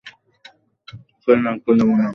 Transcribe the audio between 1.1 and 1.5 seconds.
ওকে,